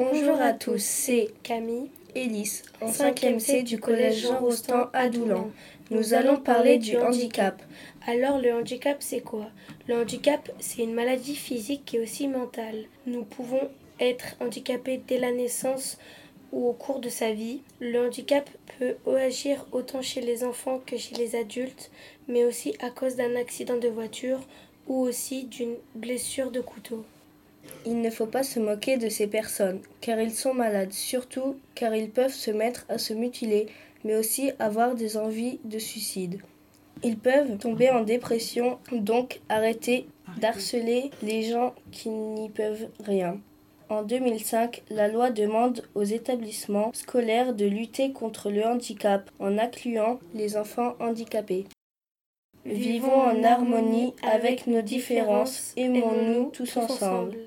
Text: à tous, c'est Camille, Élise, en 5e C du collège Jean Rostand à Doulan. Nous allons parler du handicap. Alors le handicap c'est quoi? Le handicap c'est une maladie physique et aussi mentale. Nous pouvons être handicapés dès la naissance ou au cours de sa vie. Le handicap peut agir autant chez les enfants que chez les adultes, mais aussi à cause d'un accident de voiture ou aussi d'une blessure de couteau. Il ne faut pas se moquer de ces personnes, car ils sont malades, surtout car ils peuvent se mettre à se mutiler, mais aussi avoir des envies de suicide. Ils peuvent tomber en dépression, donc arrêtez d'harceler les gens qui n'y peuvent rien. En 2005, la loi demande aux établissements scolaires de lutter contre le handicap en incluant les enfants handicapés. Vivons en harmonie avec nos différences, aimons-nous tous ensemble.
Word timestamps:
à 0.00 0.52
tous, 0.52 0.82
c'est 0.82 1.28
Camille, 1.42 1.90
Élise, 2.14 2.62
en 2.80 2.90
5e 2.90 3.40
C 3.40 3.62
du 3.62 3.80
collège 3.80 4.22
Jean 4.22 4.38
Rostand 4.38 4.88
à 4.92 5.08
Doulan. 5.08 5.50
Nous 5.90 6.14
allons 6.14 6.36
parler 6.36 6.78
du 6.78 6.96
handicap. 6.96 7.60
Alors 8.06 8.38
le 8.38 8.54
handicap 8.54 8.98
c'est 9.00 9.20
quoi? 9.20 9.46
Le 9.88 10.00
handicap 10.00 10.50
c'est 10.60 10.82
une 10.82 10.94
maladie 10.94 11.34
physique 11.34 11.94
et 11.94 12.00
aussi 12.00 12.28
mentale. 12.28 12.84
Nous 13.06 13.24
pouvons 13.24 13.68
être 13.98 14.36
handicapés 14.40 15.00
dès 15.06 15.18
la 15.18 15.32
naissance 15.32 15.98
ou 16.52 16.68
au 16.68 16.72
cours 16.72 17.00
de 17.00 17.08
sa 17.08 17.32
vie. 17.32 17.62
Le 17.80 18.06
handicap 18.06 18.48
peut 18.78 18.94
agir 19.16 19.66
autant 19.72 20.02
chez 20.02 20.20
les 20.20 20.44
enfants 20.44 20.80
que 20.86 20.96
chez 20.96 21.16
les 21.16 21.34
adultes, 21.34 21.90
mais 22.28 22.44
aussi 22.44 22.76
à 22.80 22.90
cause 22.90 23.16
d'un 23.16 23.34
accident 23.34 23.78
de 23.78 23.88
voiture 23.88 24.40
ou 24.86 25.00
aussi 25.00 25.44
d'une 25.44 25.74
blessure 25.96 26.52
de 26.52 26.60
couteau. 26.60 27.04
Il 27.86 28.00
ne 28.00 28.10
faut 28.10 28.26
pas 28.26 28.42
se 28.42 28.60
moquer 28.60 28.96
de 28.96 29.08
ces 29.08 29.26
personnes, 29.26 29.80
car 30.00 30.20
ils 30.20 30.34
sont 30.34 30.54
malades, 30.54 30.92
surtout 30.92 31.56
car 31.74 31.94
ils 31.94 32.10
peuvent 32.10 32.34
se 32.34 32.50
mettre 32.50 32.84
à 32.88 32.98
se 32.98 33.14
mutiler, 33.14 33.66
mais 34.04 34.16
aussi 34.16 34.52
avoir 34.58 34.94
des 34.94 35.16
envies 35.16 35.60
de 35.64 35.78
suicide. 35.78 36.40
Ils 37.04 37.18
peuvent 37.18 37.58
tomber 37.58 37.90
en 37.90 38.02
dépression, 38.02 38.78
donc 38.92 39.40
arrêtez 39.48 40.06
d'harceler 40.40 41.10
les 41.22 41.44
gens 41.44 41.74
qui 41.92 42.08
n'y 42.10 42.48
peuvent 42.48 42.88
rien. 43.04 43.38
En 43.88 44.02
2005, 44.02 44.82
la 44.90 45.08
loi 45.08 45.30
demande 45.30 45.82
aux 45.94 46.04
établissements 46.04 46.90
scolaires 46.92 47.54
de 47.54 47.64
lutter 47.64 48.12
contre 48.12 48.50
le 48.50 48.64
handicap 48.66 49.30
en 49.38 49.56
incluant 49.56 50.18
les 50.34 50.58
enfants 50.58 50.94
handicapés. 51.00 51.66
Vivons 52.66 53.22
en 53.22 53.42
harmonie 53.44 54.12
avec 54.22 54.66
nos 54.66 54.82
différences, 54.82 55.72
aimons-nous 55.76 56.50
tous 56.50 56.76
ensemble. 56.76 57.38